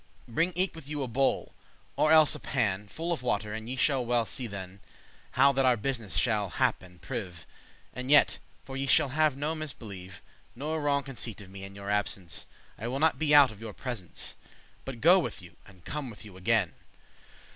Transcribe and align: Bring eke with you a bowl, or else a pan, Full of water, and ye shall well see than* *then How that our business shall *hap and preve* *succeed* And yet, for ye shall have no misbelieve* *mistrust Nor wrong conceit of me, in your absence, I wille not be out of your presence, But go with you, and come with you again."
Bring 0.27 0.51
eke 0.55 0.73
with 0.75 0.89
you 0.89 1.03
a 1.03 1.07
bowl, 1.07 1.53
or 1.95 2.11
else 2.11 2.33
a 2.33 2.39
pan, 2.39 2.87
Full 2.87 3.11
of 3.13 3.21
water, 3.21 3.53
and 3.53 3.69
ye 3.69 3.75
shall 3.75 4.03
well 4.03 4.25
see 4.25 4.47
than* 4.47 4.69
*then 4.69 4.79
How 5.33 5.51
that 5.51 5.63
our 5.63 5.77
business 5.77 6.17
shall 6.17 6.49
*hap 6.49 6.81
and 6.81 6.99
preve* 6.99 7.33
*succeed* 7.33 7.47
And 7.93 8.09
yet, 8.09 8.39
for 8.63 8.75
ye 8.75 8.87
shall 8.87 9.09
have 9.09 9.37
no 9.37 9.53
misbelieve* 9.53 10.13
*mistrust 10.23 10.55
Nor 10.55 10.81
wrong 10.81 11.03
conceit 11.03 11.39
of 11.41 11.51
me, 11.51 11.63
in 11.63 11.75
your 11.75 11.91
absence, 11.91 12.47
I 12.79 12.87
wille 12.87 12.97
not 12.97 13.19
be 13.19 13.35
out 13.35 13.51
of 13.51 13.61
your 13.61 13.73
presence, 13.73 14.35
But 14.85 15.01
go 15.01 15.19
with 15.19 15.39
you, 15.39 15.55
and 15.67 15.85
come 15.85 16.09
with 16.09 16.25
you 16.25 16.35
again." 16.35 16.73